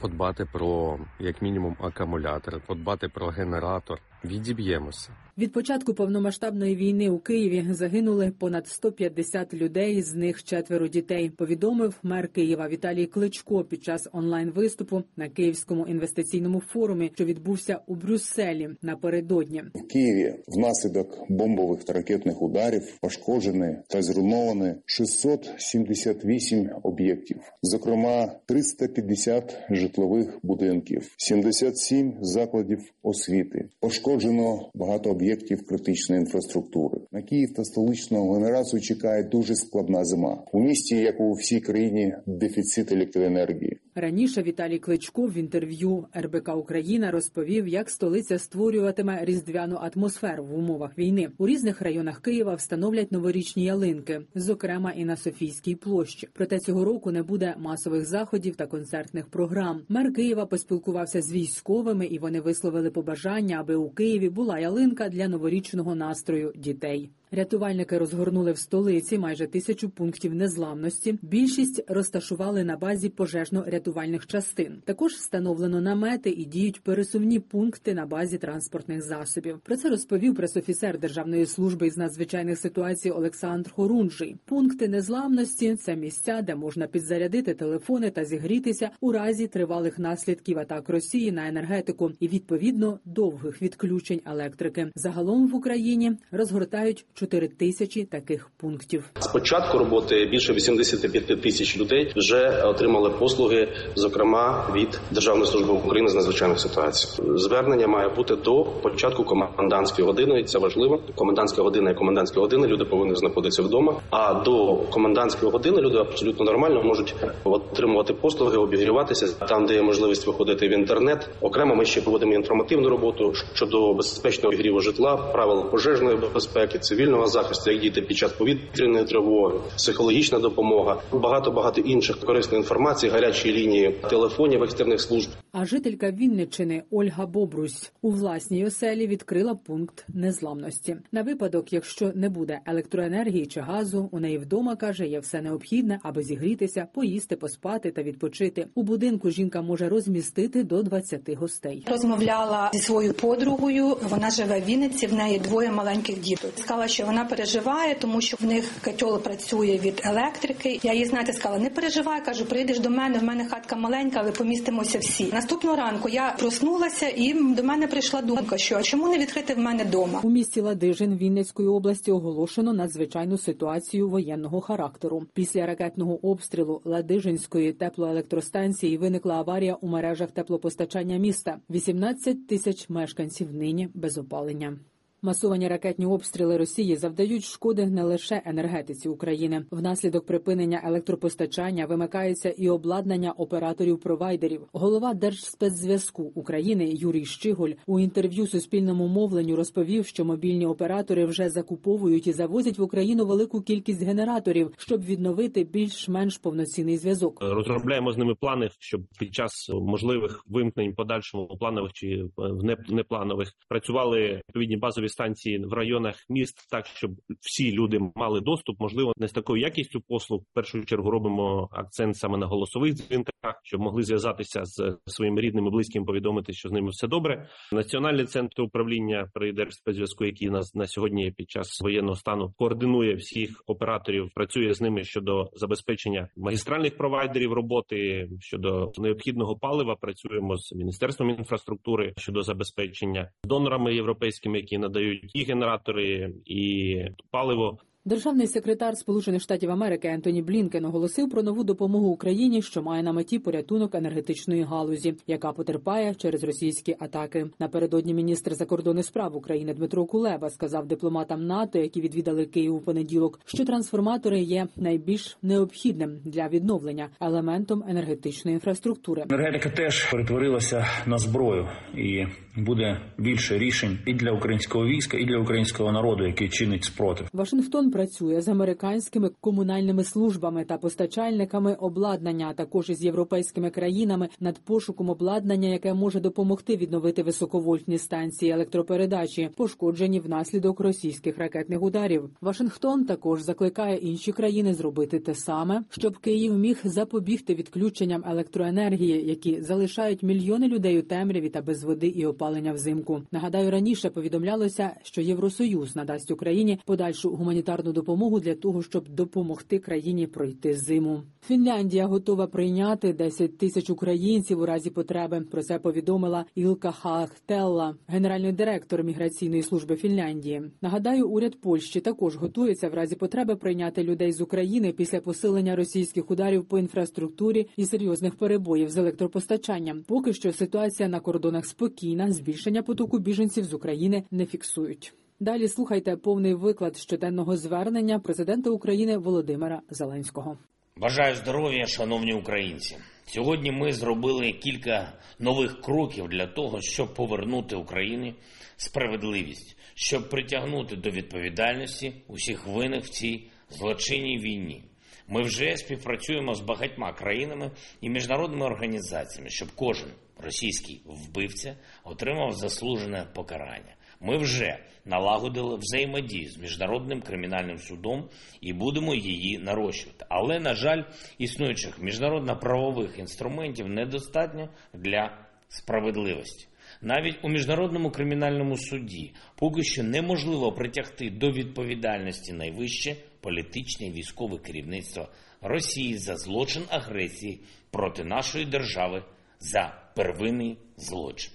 подбати 0.00 0.44
про 0.44 0.98
як 1.18 1.42
мінімум 1.42 1.76
акумулятори, 1.80 2.58
подбати 2.66 3.08
про 3.08 3.28
генератор. 3.28 3.98
Відіб'ємося. 4.24 5.10
Від 5.40 5.52
початку 5.52 5.94
повномасштабної 5.94 6.76
війни 6.76 7.10
у 7.10 7.18
Києві 7.18 7.66
загинули 7.70 8.32
понад 8.38 8.68
150 8.68 9.54
людей, 9.54 10.02
з 10.02 10.14
них 10.14 10.44
четверо 10.44 10.88
дітей. 10.88 11.30
Повідомив 11.30 11.94
мер 12.02 12.28
Києва 12.28 12.68
Віталій 12.68 13.06
Кличко 13.06 13.64
під 13.64 13.84
час 13.84 14.08
онлайн 14.12 14.50
виступу 14.50 15.02
на 15.16 15.28
Київському 15.28 15.86
інвестиційному 15.86 16.60
форумі, 16.60 17.10
що 17.14 17.24
відбувся 17.24 17.80
у 17.86 17.94
Брюсселі 17.94 18.68
напередодні. 18.82 19.62
В 19.74 19.86
Києві 19.86 20.34
внаслідок 20.48 21.18
бомбових 21.28 21.84
та 21.84 21.92
ракетних 21.92 22.42
ударів 22.42 22.98
пошкоджені 23.00 23.76
та 23.88 24.02
зруйновані 24.02 24.74
678 24.86 26.70
об'єктів, 26.82 27.40
зокрема 27.62 28.32
350 28.46 29.58
житлових 29.70 30.38
будинків, 30.42 31.14
77 31.16 32.14
закладів 32.20 32.80
освіти. 33.02 33.68
Пошкоджено 34.10 34.70
багато 34.74 35.10
об'єктів 35.10 35.66
критичної 35.66 36.20
інфраструктури. 36.20 37.00
На 37.12 37.22
Київ 37.22 37.54
та 37.54 37.64
столичну 37.64 38.32
генерацію 38.32 38.80
чекає 38.80 39.22
дуже 39.22 39.54
складна 39.54 40.04
зима. 40.04 40.44
У 40.52 40.60
місті, 40.60 40.96
як 40.96 41.20
у 41.20 41.32
всій 41.32 41.60
країні, 41.60 42.14
дефіцит 42.26 42.92
електроенергії. 42.92 43.78
Раніше 43.94 44.42
Віталій 44.42 44.78
Кличко 44.78 45.26
в 45.26 45.36
інтерв'ю 45.36 46.06
РБК 46.16 46.56
Україна 46.56 47.10
розповів, 47.10 47.68
як 47.68 47.90
столиця 47.90 48.38
створюватиме 48.38 49.24
різдвяну 49.24 49.76
атмосферу 49.76 50.44
в 50.44 50.54
умовах 50.54 50.98
війни. 50.98 51.30
У 51.38 51.46
різних 51.46 51.82
районах 51.82 52.20
Києва 52.20 52.54
встановлять 52.54 53.12
новорічні 53.12 53.64
ялинки, 53.64 54.20
зокрема 54.34 54.92
і 54.92 55.04
на 55.04 55.16
Софійській 55.16 55.74
площі. 55.74 56.28
Проте 56.32 56.58
цього 56.58 56.84
року 56.84 57.10
не 57.10 57.22
буде 57.22 57.54
масових 57.58 58.06
заходів 58.06 58.56
та 58.56 58.66
концертних 58.66 59.26
програм. 59.26 59.82
Мер 59.88 60.12
Києва 60.12 60.46
поспілкувався 60.46 61.22
з 61.22 61.32
військовими, 61.32 62.06
і 62.06 62.18
вони 62.18 62.40
висловили 62.40 62.90
побажання, 62.90 63.60
аби 63.60 63.74
у 63.74 63.90
Києві 63.90 64.28
була 64.28 64.58
ялинка 64.58 65.08
для 65.08 65.28
новорічного 65.28 65.94
настрою 65.94 66.52
дітей. 66.56 67.10
Рятувальники 67.32 67.98
розгорнули 67.98 68.52
в 68.52 68.58
столиці 68.58 69.18
майже 69.18 69.46
тисячу 69.46 69.90
пунктів 69.90 70.34
незламності. 70.34 71.18
Більшість 71.22 71.84
розташували 71.88 72.64
на 72.64 72.76
базі 72.76 73.08
пожежно-рятувальних 73.08 74.26
частин. 74.26 74.82
Також 74.84 75.12
встановлено 75.12 75.80
намети 75.80 76.30
і 76.30 76.44
діють 76.44 76.82
пересувні 76.82 77.40
пункти 77.40 77.94
на 77.94 78.06
базі 78.06 78.38
транспортних 78.38 79.02
засобів. 79.02 79.58
Про 79.58 79.76
це 79.76 79.88
розповів 79.88 80.34
пресофіцер 80.34 80.98
Державної 80.98 81.46
служби 81.46 81.86
із 81.86 81.96
надзвичайних 81.96 82.58
ситуацій 82.58 83.10
Олександр 83.10 83.70
Хорунжий. 83.70 84.36
Пункти 84.44 84.88
незламності 84.88 85.76
це 85.76 85.96
місця, 85.96 86.42
де 86.42 86.54
можна 86.54 86.86
підзарядити 86.86 87.54
телефони 87.54 88.10
та 88.10 88.24
зігрітися 88.24 88.90
у 89.00 89.12
разі 89.12 89.46
тривалих 89.46 89.98
наслідків 89.98 90.58
атак 90.58 90.88
Росії 90.88 91.32
на 91.32 91.48
енергетику 91.48 92.10
і 92.20 92.28
відповідно 92.28 92.98
довгих 93.04 93.62
відключень 93.62 94.20
електрики. 94.26 94.90
Загалом 94.94 95.48
в 95.48 95.54
Україні 95.54 96.12
розгортають 96.30 97.06
4 97.20 97.48
тисячі 97.48 98.04
таких 98.04 98.50
пунктів. 98.56 99.04
З 99.18 99.26
початку 99.26 99.78
роботи 99.78 100.26
більше 100.30 100.52
85 100.52 101.42
тисяч 101.42 101.78
людей 101.78 102.12
вже 102.16 102.62
отримали 102.64 103.10
послуги, 103.10 103.68
зокрема 103.94 104.70
від 104.74 105.00
Державної 105.10 105.46
служби 105.46 105.72
України 105.72 106.08
з 106.08 106.14
надзвичайних 106.14 106.60
ситуацій. 106.60 107.22
Звернення 107.34 107.86
має 107.86 108.08
бути 108.08 108.36
до 108.36 108.64
початку 108.64 109.24
комендантської 109.24 110.06
години. 110.06 110.44
Це 110.44 110.58
важливо. 110.58 111.02
Комендантська 111.14 111.62
година 111.62 111.90
і 111.90 111.94
комендантська 111.94 112.40
година. 112.40 112.66
Люди 112.66 112.84
повинні 112.84 113.14
знаходитися 113.14 113.62
вдома. 113.62 114.00
А 114.10 114.34
до 114.34 114.76
комендантської 114.76 115.52
години 115.52 115.80
люди 115.80 115.98
абсолютно 115.98 116.44
нормально 116.44 116.82
можуть 116.82 117.14
отримувати 117.44 118.14
послуги, 118.14 118.56
обігріватися 118.56 119.46
там, 119.46 119.66
де 119.66 119.74
є 119.74 119.82
можливість 119.82 120.26
виходити 120.26 120.68
в 120.68 120.72
інтернет. 120.72 121.30
Окремо 121.40 121.74
ми 121.74 121.84
ще 121.84 122.00
проводимо 122.00 122.34
інформативну 122.34 122.88
роботу 122.88 123.32
щодо 123.54 123.94
безпечного 123.94 124.54
обігріву 124.54 124.80
житла, 124.80 125.16
правил 125.16 125.70
пожежної 125.70 126.18
безпеки, 126.34 126.78
цивільного 127.10 127.26
захисту, 127.26 127.70
як 127.70 127.80
діти 127.80 128.02
під 128.02 128.16
час 128.16 128.32
повітряної 128.32 129.04
тривоги, 129.04 129.58
психологічна 129.76 130.38
допомога, 130.38 131.02
багато 131.12 131.50
багато 131.50 131.80
інших 131.80 132.20
корисної 132.20 132.60
інформації, 132.62 133.12
гарячі 133.12 133.52
лінії 133.52 134.00
телефонів 134.10 134.62
екстерних 134.62 135.00
служб. 135.00 135.30
А 135.52 135.64
жителька 135.64 136.10
Вінниччини 136.10 136.82
Ольга 136.90 137.26
Бобрусь 137.26 137.92
у 138.02 138.10
власній 138.10 138.66
оселі 138.66 139.06
відкрила 139.06 139.54
пункт 139.54 140.04
незламності 140.08 140.96
на 141.12 141.22
випадок, 141.22 141.72
якщо 141.72 142.12
не 142.14 142.28
буде 142.28 142.60
електроенергії 142.66 143.46
чи 143.46 143.60
газу. 143.60 144.08
У 144.12 144.20
неї 144.20 144.38
вдома 144.38 144.76
каже, 144.76 145.06
є 145.06 145.20
все 145.20 145.42
необхідне, 145.42 146.00
аби 146.02 146.22
зігрітися, 146.22 146.86
поїсти, 146.94 147.36
поспати 147.36 147.90
та 147.90 148.02
відпочити. 148.02 148.66
У 148.74 148.82
будинку 148.82 149.30
жінка 149.30 149.62
може 149.62 149.88
розмістити 149.88 150.64
до 150.64 150.82
20 150.82 151.30
гостей. 151.34 151.84
Розмовляла 151.86 152.70
зі 152.74 152.78
своєю 152.78 153.14
подругою. 153.14 153.96
Вона 154.02 154.30
живе 154.30 154.60
в 154.60 154.64
Вінниці. 154.64 155.06
В 155.06 155.14
неї 155.14 155.38
двоє 155.38 155.70
маленьких 155.72 156.20
діток. 156.20 156.50
Сказала, 156.56 156.88
що 156.88 157.06
вона 157.06 157.24
переживає, 157.24 157.94
тому 157.94 158.20
що 158.20 158.36
в 158.40 158.44
них 158.44 158.70
котел 158.84 159.22
працює 159.22 159.80
від 159.84 160.02
електрики. 160.04 160.80
Я 160.82 160.94
їй 160.94 161.04
знаєте, 161.04 161.32
сказала, 161.32 161.62
не 161.62 161.70
переживай. 161.70 162.24
кажу, 162.24 162.44
прийдеш 162.44 162.78
до 162.78 162.90
мене. 162.90 163.18
В 163.18 163.22
мене 163.24 163.48
хатка 163.48 163.76
маленька, 163.76 164.20
але 164.20 164.32
помістимося 164.32 164.98
всі. 164.98 165.24
Наступного 165.40 165.76
ранку 165.76 166.08
я 166.08 166.36
проснулася, 166.38 167.08
і 167.08 167.54
до 167.54 167.62
мене 167.62 167.86
прийшла 167.86 168.22
думка, 168.22 168.58
що 168.58 168.82
чому 168.82 169.08
не 169.08 169.18
відкрити 169.18 169.54
в 169.54 169.58
мене 169.58 169.84
дома? 169.84 170.20
У 170.24 170.30
місті 170.30 170.60
Ладижин 170.60 171.16
Вінницької 171.16 171.68
області 171.68 172.12
оголошено 172.12 172.72
надзвичайну 172.72 173.38
ситуацію 173.38 174.08
воєнного 174.08 174.60
характеру. 174.60 175.22
Після 175.34 175.66
ракетного 175.66 176.26
обстрілу 176.28 176.80
Ладижинської 176.84 177.72
теплоелектростанції 177.72 178.98
виникла 178.98 179.34
аварія 179.34 179.74
у 179.74 179.88
мережах 179.88 180.30
теплопостачання 180.30 181.16
міста. 181.16 181.58
18 181.70 182.46
тисяч 182.46 182.88
мешканців 182.88 183.54
нині 183.54 183.88
без 183.94 184.18
опалення. 184.18 184.78
Масовані 185.22 185.68
ракетні 185.68 186.06
обстріли 186.06 186.56
Росії 186.56 186.96
завдають 186.96 187.44
шкоди 187.44 187.86
не 187.86 188.02
лише 188.02 188.42
енергетиці 188.44 189.08
України. 189.08 189.64
Внаслідок 189.70 190.26
припинення 190.26 190.82
електропостачання 190.84 191.86
вимикається 191.86 192.50
і 192.50 192.68
обладнання 192.68 193.32
операторів-провайдерів. 193.32 194.60
Голова 194.72 195.14
Держспецзв'язку 195.14 196.22
України 196.22 196.90
Юрій 196.92 197.24
Щиголь 197.24 197.70
у 197.86 198.00
інтерв'ю 198.00 198.46
Суспільному 198.46 199.08
мовленню 199.08 199.56
розповів, 199.56 200.06
що 200.06 200.24
мобільні 200.24 200.66
оператори 200.66 201.24
вже 201.24 201.50
закуповують 201.50 202.26
і 202.26 202.32
завозять 202.32 202.78
в 202.78 202.82
Україну 202.82 203.26
велику 203.26 203.60
кількість 203.60 204.02
генераторів, 204.02 204.72
щоб 204.76 205.04
відновити 205.04 205.64
більш-менш 205.64 206.38
повноцінний 206.38 206.96
зв'язок. 206.96 207.38
Розробляємо 207.40 208.12
з 208.12 208.18
ними 208.18 208.34
плани, 208.34 208.70
щоб 208.78 209.00
під 209.18 209.34
час 209.34 209.70
можливих 209.72 210.44
вимкнень 210.46 210.94
подальшому 210.94 211.46
планових 211.46 211.92
чи 211.92 212.24
в 212.36 212.92
непланових 212.92 213.52
працювали 213.68 214.40
відповідні 214.48 214.76
базові 214.76 215.09
станції 215.10 215.58
в 215.58 215.72
районах 215.72 216.16
міст, 216.28 216.70
так 216.70 216.86
щоб 216.86 217.10
всі 217.40 217.72
люди 217.72 218.00
мали 218.14 218.40
доступ, 218.40 218.80
можливо, 218.80 219.12
не 219.16 219.28
з 219.28 219.32
такою 219.32 219.62
якістю 219.62 220.00
послуг. 220.00 220.40
В 220.40 220.54
першу 220.54 220.84
чергу 220.84 221.10
робимо 221.10 221.68
акцент 221.72 222.16
саме 222.16 222.38
на 222.38 222.46
голосових 222.46 222.94
дзвінках, 222.94 223.60
щоб 223.62 223.80
могли 223.80 224.02
зв'язатися 224.02 224.64
з 224.64 224.96
своїми 225.06 225.40
рідними, 225.40 225.70
близькими, 225.70 226.06
повідомити, 226.06 226.52
що 226.52 226.68
з 226.68 226.72
ними 226.72 226.88
все 226.88 227.08
добре. 227.08 227.48
Національний 227.72 228.24
центр 228.24 228.62
управління 228.62 229.30
при 229.34 229.52
Держспецзв'язку, 229.52 230.24
який 230.24 230.50
нас 230.50 230.74
на 230.74 230.86
сьогодні 230.86 231.30
під 231.36 231.50
час 231.50 231.80
воєнного 231.80 232.16
стану 232.16 232.54
координує 232.56 233.14
всіх 233.14 233.62
операторів, 233.66 234.30
працює 234.34 234.74
з 234.74 234.80
ними 234.80 235.04
щодо 235.04 235.50
забезпечення 235.52 236.28
магістральних 236.36 236.96
провайдерів 236.96 237.52
роботи 237.52 238.28
щодо 238.40 238.92
необхідного 238.98 239.56
палива. 239.56 239.96
Працюємо 239.96 240.56
з 240.56 240.72
міністерством 240.72 241.30
інфраструктури 241.30 242.12
щодо 242.16 242.42
забезпечення 242.42 243.30
донорами 243.44 243.94
європейськими, 243.94 244.58
які 244.58 244.78
надають 244.78 244.99
надають 245.00 245.30
і 245.34 245.44
генератори, 245.44 246.32
і 246.46 247.04
паливо. 247.30 247.78
Державний 248.04 248.46
секретар 248.46 248.96
Сполучених 248.96 249.42
Штатів 249.42 249.70
Америки 249.70 250.08
Ентоні 250.08 250.42
Блінкен 250.42 250.84
оголосив 250.84 251.30
про 251.30 251.42
нову 251.42 251.64
допомогу 251.64 252.08
Україні, 252.08 252.62
що 252.62 252.82
має 252.82 253.02
на 253.02 253.12
меті 253.12 253.38
порятунок 253.38 253.94
енергетичної 253.94 254.62
галузі, 254.62 255.14
яка 255.26 255.52
потерпає 255.52 256.14
через 256.14 256.44
російські 256.44 256.96
атаки. 256.98 257.46
Напередодні 257.58 258.14
міністр 258.14 258.54
закордонних 258.54 259.04
справ 259.04 259.36
України 259.36 259.74
Дмитро 259.74 260.06
Кулеба 260.06 260.50
сказав 260.50 260.86
дипломатам 260.86 261.46
НАТО, 261.46 261.78
які 261.78 262.00
відвідали 262.00 262.46
Київ 262.46 262.74
у 262.74 262.80
понеділок, 262.80 263.40
що 263.44 263.64
трансформатори 263.64 264.40
є 264.40 264.66
найбільш 264.76 265.38
необхідним 265.42 266.18
для 266.24 266.48
відновлення 266.48 267.08
елементом 267.20 267.84
енергетичної 267.88 268.54
інфраструктури. 268.54 269.24
Енергетика 269.30 269.70
теж 269.70 270.10
перетворилася 270.10 270.86
на 271.06 271.18
зброю, 271.18 271.68
і 271.94 272.26
буде 272.56 273.00
більше 273.18 273.58
рішень 273.58 273.98
і 274.06 274.14
для 274.14 274.32
українського 274.32 274.86
війська, 274.86 275.18
і 275.18 275.24
для 275.24 275.38
українського 275.38 275.92
народу, 275.92 276.26
який 276.26 276.48
чинить 276.48 276.84
спротив. 276.84 277.28
Вашингтон 277.32 277.89
працює 277.90 278.40
з 278.40 278.48
американськими 278.48 279.30
комунальними 279.40 280.04
службами 280.04 280.64
та 280.64 280.78
постачальниками 280.78 281.74
обладнання, 281.74 282.48
а 282.50 282.54
також 282.54 282.90
із 282.90 283.04
європейськими 283.04 283.70
країнами 283.70 284.28
над 284.40 284.58
пошуком 284.58 285.10
обладнання, 285.10 285.68
яке 285.68 285.94
може 285.94 286.20
допомогти 286.20 286.76
відновити 286.76 287.22
високовольтні 287.22 287.98
станції 287.98 288.52
електропередачі, 288.52 289.50
пошкоджені 289.56 290.20
внаслідок 290.20 290.80
російських 290.80 291.38
ракетних 291.38 291.82
ударів. 291.82 292.30
Вашингтон 292.40 293.04
також 293.04 293.42
закликає 293.42 293.96
інші 293.96 294.32
країни 294.32 294.74
зробити 294.74 295.18
те 295.18 295.34
саме, 295.34 295.82
щоб 295.90 296.18
Київ 296.18 296.58
міг 296.58 296.80
запобігти 296.84 297.54
відключенням 297.54 298.24
електроенергії, 298.26 299.28
які 299.28 299.62
залишають 299.62 300.22
мільйони 300.22 300.68
людей 300.68 300.98
у 300.98 301.02
темряві 301.02 301.48
та 301.48 301.62
без 301.62 301.84
води 301.84 302.06
і 302.06 302.26
опалення 302.26 302.72
взимку. 302.72 303.22
Нагадаю, 303.32 303.70
раніше 303.70 304.10
повідомлялося, 304.10 304.90
що 305.02 305.20
Євросоюз 305.20 305.96
надасть 305.96 306.30
Україні 306.30 306.78
подальшу 306.84 307.30
гуманітарну 307.30 307.79
допомогу 307.82 308.40
для 308.40 308.54
того, 308.54 308.82
щоб 308.82 309.08
допомогти 309.08 309.78
країні 309.78 310.26
пройти 310.26 310.74
зиму. 310.74 311.22
Фінляндія 311.46 312.06
готова 312.06 312.46
прийняти 312.46 313.12
10 313.12 313.58
тисяч 313.58 313.90
українців 313.90 314.60
у 314.60 314.66
разі 314.66 314.90
потреби. 314.90 315.40
Про 315.40 315.62
це 315.62 315.78
повідомила 315.78 316.44
Ілка 316.54 316.90
Хахтелла, 316.90 317.96
генеральний 318.06 318.52
директор 318.52 319.02
міграційної 319.02 319.62
служби 319.62 319.96
Фінляндії. 319.96 320.62
Нагадаю, 320.82 321.28
уряд 321.28 321.60
Польщі 321.60 322.00
також 322.00 322.36
готується 322.36 322.88
в 322.88 322.94
разі 322.94 323.16
потреби 323.16 323.56
прийняти 323.56 324.04
людей 324.04 324.32
з 324.32 324.40
України 324.40 324.92
після 324.92 325.20
посилення 325.20 325.76
російських 325.76 326.30
ударів 326.30 326.64
по 326.64 326.78
інфраструктурі 326.78 327.68
і 327.76 327.84
серйозних 327.84 328.34
перебоїв 328.34 328.90
з 328.90 328.96
електропостачанням. 328.96 330.02
Поки 330.06 330.32
що 330.32 330.52
ситуація 330.52 331.08
на 331.08 331.20
кордонах 331.20 331.66
спокійна, 331.66 332.32
збільшення 332.32 332.82
потоку 332.82 333.18
біженців 333.18 333.64
з 333.64 333.74
України 333.74 334.24
не 334.30 334.46
фіксують. 334.46 335.14
Далі 335.42 335.68
слухайте 335.68 336.16
повний 336.16 336.54
виклад 336.54 336.96
щоденного 336.96 337.56
звернення 337.56 338.18
президента 338.18 338.70
України 338.70 339.18
Володимира 339.18 339.82
Зеленського. 339.90 340.58
Бажаю 340.96 341.34
здоров'я, 341.34 341.86
шановні 341.86 342.32
українці. 342.32 342.96
Сьогодні 343.26 343.72
ми 343.72 343.92
зробили 343.92 344.52
кілька 344.52 345.12
нових 345.38 345.80
кроків 345.80 346.28
для 346.28 346.46
того, 346.46 346.80
щоб 346.80 347.14
повернути 347.14 347.76
Україні 347.76 348.34
справедливість, 348.76 349.76
щоб 349.94 350.28
притягнути 350.28 350.96
до 350.96 351.10
відповідальності 351.10 352.12
усіх 352.28 352.66
винних 352.66 353.04
в 353.04 353.08
цій 353.08 353.48
злочинній 353.70 354.38
війні. 354.38 354.84
Ми 355.28 355.42
вже 355.42 355.76
співпрацюємо 355.76 356.54
з 356.54 356.60
багатьма 356.60 357.12
країнами 357.12 357.70
і 358.00 358.10
міжнародними 358.10 358.66
організаціями, 358.66 359.50
щоб 359.50 359.68
кожен 359.76 360.08
російський 360.38 361.02
вбивця 361.06 361.76
отримав 362.04 362.52
заслужене 362.52 363.26
покарання. 363.34 363.94
Ми 364.20 364.38
вже 364.38 364.78
налагодили 365.04 365.76
взаємодію 365.76 366.50
з 366.50 366.58
міжнародним 366.58 367.20
кримінальним 367.20 367.78
судом 367.78 368.28
і 368.60 368.72
будемо 368.72 369.14
її 369.14 369.58
нарощувати. 369.58 370.26
Але 370.28 370.60
на 370.60 370.74
жаль, 370.74 371.02
існуючих 371.38 371.98
міжнародно-правових 371.98 373.18
інструментів 373.18 373.88
недостатньо 373.88 374.68
для 374.94 375.38
справедливості. 375.68 376.66
Навіть 377.02 377.38
у 377.42 377.48
міжнародному 377.48 378.10
кримінальному 378.10 378.76
суді 378.76 379.32
поки 379.56 379.82
що 379.82 380.02
неможливо 380.02 380.72
притягти 380.72 381.30
до 381.30 381.50
відповідальності 381.50 382.52
найвище 382.52 383.16
політичне 383.40 384.06
і 384.06 384.12
військове 384.12 384.58
керівництво 384.58 385.28
Росії 385.60 386.18
за 386.18 386.36
злочин 386.36 386.82
агресії 386.88 387.60
проти 387.90 388.24
нашої 388.24 388.64
держави 388.64 389.24
за 389.60 390.12
первинний 390.16 390.78
злочин. 390.96 391.52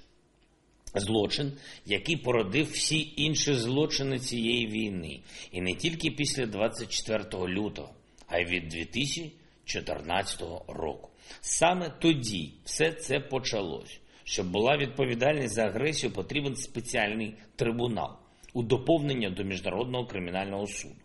Злочин, 0.96 1.54
який 1.86 2.18
породив 2.18 2.72
всі 2.72 3.14
інші 3.16 3.54
злочини 3.54 4.20
цієї 4.20 4.68
війни, 4.68 5.20
і 5.52 5.62
не 5.62 5.74
тільки 5.74 6.12
після 6.12 6.46
24 6.46 7.24
лютого, 7.34 7.94
а 8.28 8.40
й 8.40 8.46
від 8.46 8.68
2014 8.68 10.42
року. 10.68 11.10
Саме 11.42 11.90
тоді 11.90 12.54
все 12.64 12.92
це 12.92 13.20
почалось. 13.20 14.00
Щоб 14.24 14.52
була 14.52 14.78
відповідальність 14.78 15.54
за 15.54 15.64
агресію, 15.64 16.14
потрібен 16.14 16.56
спеціальний 16.56 17.34
трибунал 17.56 18.18
у 18.54 18.64
доповнення 18.64 19.30
до 19.30 19.44
міжнародного 19.44 20.06
кримінального 20.06 20.68
суду. 20.68 20.96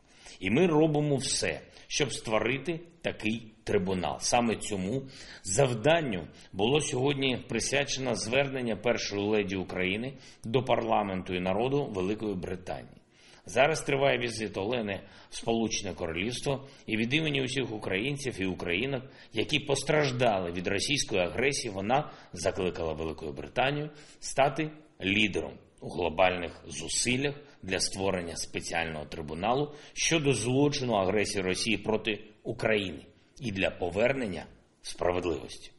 І 0.40 0.50
ми 0.50 0.66
робимо 0.66 1.16
все, 1.16 1.60
щоб 1.88 2.12
створити 2.12 2.80
такий 3.02 3.52
трибунал. 3.64 4.16
Саме 4.20 4.56
цьому 4.56 5.02
завданню 5.42 6.26
було 6.52 6.80
сьогодні 6.80 7.44
присвячено 7.48 8.14
звернення 8.14 8.76
першої 8.76 9.22
леді 9.22 9.56
України 9.56 10.14
до 10.44 10.62
парламенту 10.62 11.34
і 11.34 11.40
народу 11.40 11.86
Великої 11.86 12.34
Британії. 12.34 13.00
Зараз 13.46 13.80
триває 13.80 14.18
візит 14.18 14.58
Олени 14.58 15.00
в 15.30 15.36
Сполучене 15.36 15.94
Королівство 15.94 16.68
і 16.86 16.96
від 16.96 17.14
імені 17.14 17.42
усіх 17.42 17.72
українців 17.72 18.34
і 18.40 18.46
українок, 18.46 19.02
які 19.32 19.58
постраждали 19.58 20.52
від 20.52 20.66
російської 20.66 21.22
агресії, 21.22 21.74
вона 21.74 22.10
закликала 22.32 22.92
Велику 22.92 23.32
Британію 23.32 23.90
стати 24.20 24.70
лідером 25.04 25.52
у 25.80 25.88
глобальних 25.88 26.64
зусиллях 26.66 27.34
для 27.62 27.80
створення 27.80 28.36
спеціального 28.36 29.04
трибуналу 29.04 29.74
щодо 29.92 30.32
злочину 30.32 30.92
агресії 30.92 31.42
Росії 31.42 31.78
проти 31.78 32.24
України 32.42 33.06
і 33.40 33.52
для 33.52 33.70
повернення 33.70 34.46
справедливості. 34.82 35.70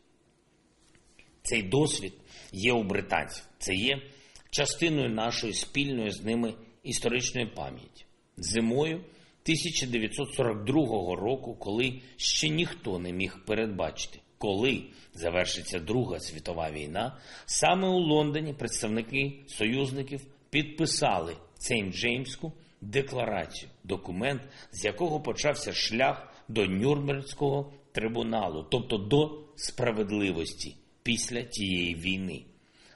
Цей 1.43 1.63
досвід 1.63 2.13
є 2.51 2.73
у 2.73 2.83
британців, 2.83 3.45
це 3.57 3.73
є 3.73 4.01
частиною 4.49 5.09
нашої 5.09 5.53
спільної 5.53 6.11
з 6.11 6.23
ними 6.23 6.53
історичної 6.83 7.47
пам'яті. 7.47 8.05
Зимою 8.37 8.95
1942 8.95 11.15
року, 11.15 11.55
коли 11.55 12.01
ще 12.17 12.49
ніхто 12.49 12.99
не 12.99 13.11
міг 13.11 13.45
передбачити, 13.45 14.19
коли 14.41 14.83
завершиться 15.13 15.79
Друга 15.79 16.19
світова 16.19 16.71
війна, 16.71 17.17
саме 17.45 17.87
у 17.87 17.99
Лондоні 17.99 18.53
представники 18.53 19.33
союзників 19.47 20.21
підписали 20.49 21.35
Сейнт-Джеймську 21.59 22.51
декларацію, 22.81 23.71
документ, 23.83 24.41
з 24.71 24.85
якого 24.85 25.19
почався 25.19 25.73
шлях 25.73 26.33
до 26.47 26.65
Нюрнбергського 26.65 27.73
трибуналу, 27.91 28.65
тобто 28.71 28.97
до 28.97 29.43
справедливості 29.55 30.75
після 31.03 31.41
тієї 31.41 31.95
війни. 31.95 32.41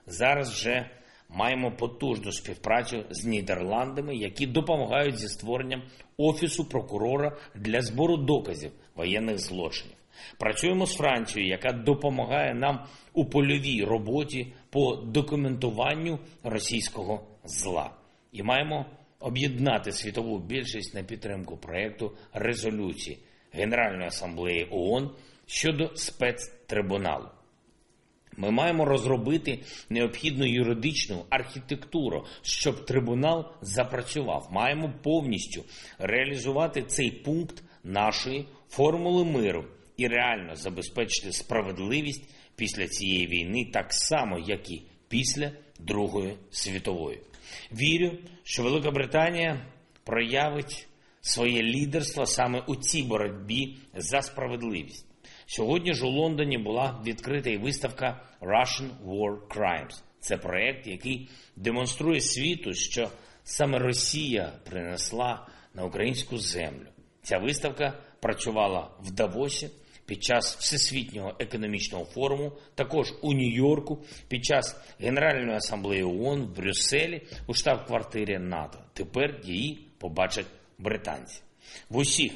Зараз 0.08 0.50
вже 0.52 0.90
маємо 1.30 1.72
потужну 1.72 2.32
співпрацю 2.32 3.04
з 3.10 3.26
Нідерландами, 3.26 4.16
які 4.16 4.48
допомагають 4.48 5.20
зі 5.20 5.28
створенням 5.28 5.84
офісу 6.18 6.66
прокурора 6.66 7.38
для 7.56 7.82
збору 7.82 8.18
доказів 8.18 8.72
воєнних 8.96 9.40
злочинів. 9.40 9.96
Працюємо 10.38 10.86
з 10.86 10.96
Францією, 10.96 11.52
яка 11.52 11.72
допомагає 11.72 12.54
нам 12.54 12.86
у 13.14 13.26
польовій 13.26 13.84
роботі 13.84 14.54
по 14.70 14.96
документуванню 14.96 16.20
російського 16.44 17.28
зла, 17.44 17.92
і 18.32 18.44
маємо 18.44 18.86
об'єднати 19.20 19.92
світову 19.92 20.40
більшість 20.40 20.96
на 20.96 21.04
підтримку 21.04 21.58
проєкту 21.58 22.12
резолюції 22.34 23.18
Генеральної 23.52 24.08
асамблеї 24.08 24.68
ООН 24.72 25.12
щодо 25.46 25.92
спецтрибуналу. 25.96 27.28
Ми 28.38 28.52
маємо 28.52 28.86
розробити 28.86 29.60
необхідну 29.90 30.46
юридичну 30.46 31.26
архітектуру, 31.30 32.26
щоб 32.42 32.86
трибунал 32.86 33.52
запрацював. 33.62 34.48
Маємо 34.52 34.94
повністю 35.04 35.64
реалізувати 36.00 36.82
цей 36.82 37.12
пункт 37.12 37.64
нашої 37.84 38.46
формули 38.70 39.26
миру 39.26 39.66
і 39.98 40.08
реально 40.08 40.56
забезпечити 40.56 41.32
справедливість 41.32 42.30
після 42.56 42.88
цієї 42.88 43.28
війни, 43.28 43.70
так 43.74 43.94
само, 43.94 44.40
як 44.40 44.72
і 44.72 44.84
після 45.08 45.52
Другої 45.80 46.38
світової. 46.52 47.20
Вірю, 47.72 48.12
що 48.44 48.64
Велика 48.64 48.92
Британія 48.92 49.66
проявить 50.04 50.88
своє 51.22 51.64
лідерство 51.64 52.26
саме 52.26 52.64
у 52.68 52.76
цій 52.76 53.04
боротьбі 53.04 53.78
за 53.96 54.22
справедливість. 54.22 55.06
Сьогодні 55.46 55.94
ж 55.94 56.06
у 56.06 56.10
Лондоні 56.10 56.58
була 56.58 57.02
відкрита 57.06 57.50
і 57.50 57.58
виставка 57.58 58.22
Russian 58.42 58.90
War 59.06 59.48
Crimes. 59.48 60.04
Це 60.20 60.38
проект, 60.38 60.88
який 60.88 61.30
демонструє 61.56 62.20
світу, 62.20 62.74
що 62.74 63.10
саме 63.44 63.80
Росія 63.80 64.54
принесла 64.70 65.48
на 65.74 65.84
українську 65.84 66.38
землю. 66.38 66.88
Ця 67.24 67.38
виставка 67.38 67.94
працювала 68.22 68.92
в 69.00 69.12
Давосі 69.12 69.70
під 70.06 70.24
час 70.24 70.56
Всесвітнього 70.56 71.36
економічного 71.40 72.06
форуму, 72.06 72.52
також 72.76 73.14
у 73.22 73.34
Нью-Йорку, 73.34 74.04
під 74.28 74.46
час 74.46 74.82
Генеральної 75.00 75.58
асамблеї 75.58 76.04
ООН 76.04 76.42
в 76.42 76.56
Брюсселі 76.56 77.22
у 77.48 77.54
штаб-квартирі 77.54 78.40
НАТО. 78.40 78.80
Тепер 78.94 79.42
її 79.44 79.88
побачать 79.98 80.48
британці. 80.78 81.42
В 81.90 81.98
усіх 81.98 82.32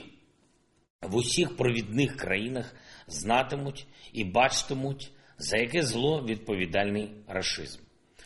в 1.02 1.16
усіх 1.16 1.58
провідних 1.58 2.18
країнах 2.18 2.76
знатимуть 3.08 3.88
і 4.14 4.24
бачитимуть, 4.24 5.12
за 5.38 5.58
яке 5.58 5.82
зло 5.82 6.26
відповідальний 6.26 7.12
рашизм. 7.28 7.80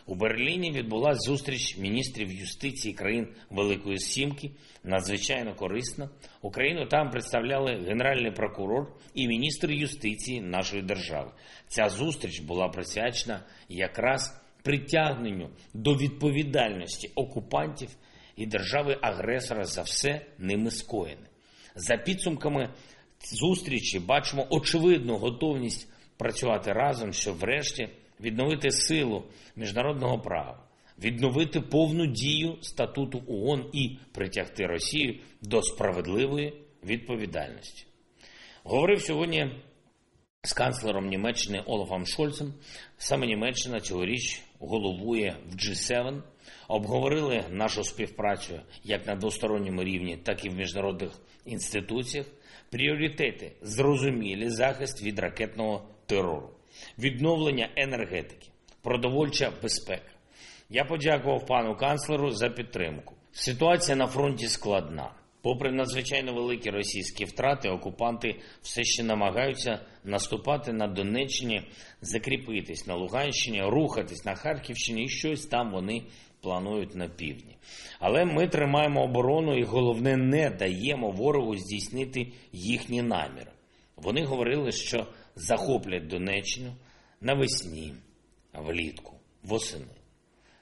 У 0.05 0.15
Берліні 0.15 0.71
відбулася 0.71 1.19
зустріч 1.19 1.77
міністрів 1.77 2.31
юстиції 2.31 2.93
країн 2.93 3.27
Великої 3.49 3.99
Сімки. 3.99 4.51
Надзвичайно 4.83 5.55
корисна. 5.55 6.09
Україну 6.41 6.85
там 6.85 7.09
представляли 7.09 7.71
генеральний 7.87 8.31
прокурор 8.31 8.93
і 9.13 9.27
міністр 9.27 9.71
юстиції 9.71 10.41
нашої 10.41 10.81
держави. 10.81 11.31
Ця 11.67 11.89
зустріч 11.89 12.39
була 12.39 12.67
присвячена 12.67 13.43
якраз 13.69 14.41
притягненню 14.63 15.49
до 15.73 15.95
відповідальності 15.95 17.11
окупантів 17.15 17.89
і 18.35 18.45
держави-агресора 18.45 19.63
за 19.63 19.81
все 19.81 20.25
ними 20.37 20.71
скоєне. 20.71 21.27
За 21.75 21.97
підсумками 21.97 22.69
зустрічі 23.33 23.99
бачимо 23.99 24.47
очевидну 24.49 25.17
готовність 25.17 25.89
працювати 26.17 26.73
разом, 26.73 27.13
щоб 27.13 27.37
врешті 27.37 27.89
відновити 28.21 28.71
силу 28.71 29.23
міжнародного 29.55 30.19
права, 30.19 30.63
відновити 30.99 31.61
повну 31.61 32.05
дію 32.05 32.57
статуту 32.61 33.23
ООН 33.27 33.69
і 33.73 33.97
притягти 34.11 34.65
Росію 34.65 35.19
до 35.41 35.61
справедливої 35.61 36.53
відповідальності. 36.83 37.85
Говорив 38.63 39.01
сьогодні 39.01 39.51
з 40.43 40.53
канцлером 40.53 41.07
Німеччини 41.07 41.63
Олафом 41.65 42.05
Шольцем. 42.05 42.53
Саме 42.97 43.27
Німеччина 43.27 43.79
цьогоріч 43.79 44.41
головує 44.59 45.37
в 45.51 45.55
G7. 45.55 46.21
Обговорили 46.67 47.43
нашу 47.49 47.83
співпрацю 47.83 48.59
як 48.83 49.07
на 49.07 49.15
двосторонньому 49.15 49.83
рівні, 49.83 50.17
так 50.17 50.45
і 50.45 50.49
в 50.49 50.55
міжнародних 50.55 51.11
інституціях. 51.45 52.25
Пріоритети 52.69 53.51
зрозумілі 53.61 54.49
захист 54.49 55.03
від 55.03 55.19
ракетного 55.19 55.87
терору, 56.05 56.49
відновлення 56.99 57.69
енергетики, 57.75 58.47
продовольча 58.81 59.51
безпека. 59.61 60.11
Я 60.69 60.85
подякував 60.85 61.45
пану 61.45 61.75
канцлеру 61.75 62.31
за 62.31 62.49
підтримку. 62.49 63.15
Ситуація 63.31 63.95
на 63.95 64.07
фронті 64.07 64.47
складна. 64.47 65.11
Попри 65.41 65.71
надзвичайно 65.71 66.33
великі 66.33 66.69
російські 66.69 67.25
втрати, 67.25 67.69
окупанти 67.69 68.35
все 68.61 68.83
ще 68.83 69.03
намагаються 69.03 69.79
наступати 70.03 70.73
на 70.73 70.87
Донеччині, 70.87 71.61
закріпитись 72.01 72.87
на 72.87 72.95
Луганщині, 72.95 73.61
рухатись 73.63 74.25
на 74.25 74.35
Харківщині 74.35 75.03
і 75.03 75.09
щось 75.09 75.45
там 75.45 75.71
вони 75.71 76.03
планують 76.41 76.95
на 76.95 77.09
півдні. 77.09 77.57
Але 77.99 78.25
ми 78.25 78.47
тримаємо 78.47 79.03
оборону 79.03 79.57
і 79.57 79.63
головне 79.63 80.17
не 80.17 80.49
даємо 80.49 81.11
ворогу 81.11 81.57
здійснити 81.57 82.27
їхні 82.51 83.01
наміри. 83.01 83.51
Вони 83.95 84.25
говорили, 84.25 84.71
що 84.71 85.07
захоплять 85.35 86.07
Донеччину 86.07 86.75
навесні, 87.21 87.93
влітку, 88.53 89.19
восени. 89.43 89.95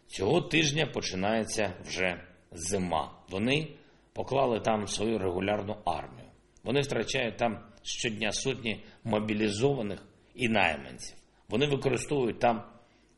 Цього 0.08 0.42
тижня 0.42 0.86
починається 0.86 1.74
вже 1.86 2.24
зима. 2.52 3.12
Вони 3.30 3.68
поклали 4.14 4.60
там 4.60 4.88
свою 4.88 5.18
регулярну 5.18 5.78
армію. 5.86 6.28
Вони 6.64 6.82
втрачають 6.82 7.38
там 7.38 7.60
щодня 7.84 8.32
сотні 8.32 8.84
мобілізованих 9.04 10.08
і 10.36 10.50
найманців. 10.50 11.18
Вони 11.50 11.66
використовують 11.66 12.40
там 12.40 12.64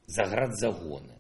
заградзагони. 0.08 1.14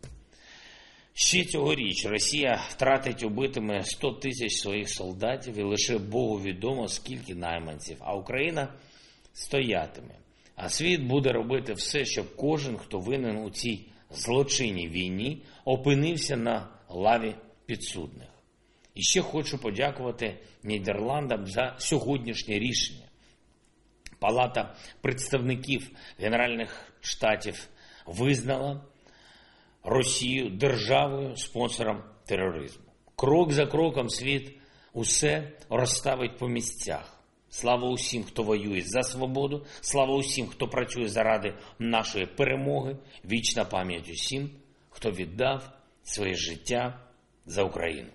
Ще 1.13 1.45
цьогоріч 1.45 2.05
Росія 2.05 2.65
втратить 2.69 3.23
убитими 3.23 3.83
100 3.83 4.11
тисяч 4.11 4.53
своїх 4.53 4.89
солдатів 4.89 5.57
і 5.57 5.63
лише 5.63 5.97
Богу 5.97 6.41
відомо, 6.41 6.87
скільки 6.87 7.35
найманців, 7.35 7.97
а 7.99 8.15
Україна 8.15 8.73
стоятиме. 9.33 10.15
А 10.55 10.69
світ 10.69 11.01
буде 11.01 11.31
робити 11.31 11.73
все, 11.73 12.05
щоб 12.05 12.35
кожен, 12.35 12.77
хто 12.77 12.99
винен 12.99 13.37
у 13.37 13.49
цій 13.49 13.85
злочинній 14.11 14.87
війні, 14.87 15.41
опинився 15.65 16.37
на 16.37 16.67
лаві 16.89 17.35
підсудних. 17.65 18.27
І 18.95 19.01
ще 19.01 19.21
хочу 19.21 19.57
подякувати 19.57 20.39
Нідерландам 20.63 21.47
за 21.47 21.75
сьогоднішнє 21.77 22.59
рішення. 22.59 23.07
Палата 24.19 24.75
представників 25.01 25.91
Генеральних 26.19 26.93
штатів 27.01 27.67
визнала 28.05 28.81
Росію 29.83 30.49
державою 30.49 31.35
спонсором 31.35 32.03
тероризму. 32.25 32.83
Крок 33.15 33.51
за 33.51 33.65
кроком 33.65 34.09
світ 34.09 34.57
усе 34.93 35.51
розставить 35.69 36.37
по 36.37 36.47
місцях. 36.47 37.22
Слава 37.55 37.89
усім, 37.89 38.23
хто 38.23 38.43
воює 38.43 38.81
за 38.81 39.03
свободу, 39.03 39.65
слава 39.81 40.15
усім, 40.15 40.47
хто 40.47 40.67
працює 40.67 41.07
заради 41.07 41.53
нашої 41.79 42.25
перемоги. 42.25 42.97
Вічна 43.25 43.65
пам'ять 43.65 44.09
усім, 44.09 44.49
хто 44.89 45.11
віддав 45.11 45.69
своє 46.03 46.33
життя 46.33 46.99
за 47.45 47.63
Україну. 47.63 48.09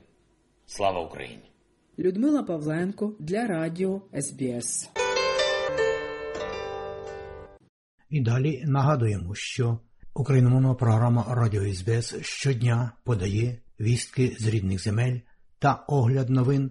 Слава 0.67 1.01
Україні! 1.01 1.51
Людмила 1.99 2.43
Павленко 2.43 3.17
для 3.19 3.47
Радіо 3.47 4.03
СБС. 4.21 4.91
І 8.11 8.21
далі 8.21 8.63
нагадуємо, 8.67 9.35
що 9.35 9.79
україномовна 10.15 10.75
програма 10.75 11.27
Радіо 11.29 11.75
СБС 11.75 12.15
щодня 12.21 12.93
подає 13.05 13.59
вістки 13.81 14.37
з 14.39 14.49
рідних 14.49 14.83
земель 14.83 15.19
та 15.59 15.85
огляд 15.89 16.31
новин 16.31 16.71